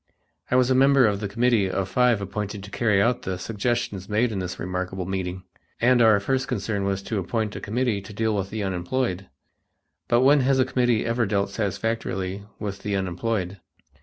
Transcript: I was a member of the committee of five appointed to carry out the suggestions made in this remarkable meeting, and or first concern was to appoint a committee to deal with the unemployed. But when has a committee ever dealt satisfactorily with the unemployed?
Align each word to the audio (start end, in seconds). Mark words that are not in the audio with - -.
I 0.49 0.55
was 0.55 0.71
a 0.71 0.73
member 0.73 1.05
of 1.05 1.19
the 1.19 1.27
committee 1.27 1.69
of 1.69 1.87
five 1.87 2.21
appointed 2.23 2.63
to 2.63 2.71
carry 2.71 2.99
out 2.99 3.21
the 3.21 3.37
suggestions 3.37 4.09
made 4.09 4.31
in 4.31 4.39
this 4.39 4.57
remarkable 4.57 5.05
meeting, 5.05 5.43
and 5.79 6.01
or 6.01 6.19
first 6.19 6.47
concern 6.47 6.85
was 6.85 7.03
to 7.03 7.19
appoint 7.19 7.55
a 7.55 7.61
committee 7.61 8.01
to 8.01 8.11
deal 8.11 8.35
with 8.35 8.49
the 8.49 8.63
unemployed. 8.63 9.29
But 10.07 10.21
when 10.21 10.39
has 10.39 10.57
a 10.57 10.65
committee 10.65 11.05
ever 11.05 11.27
dealt 11.27 11.51
satisfactorily 11.51 12.47
with 12.57 12.79
the 12.81 12.95
unemployed? 12.95 13.59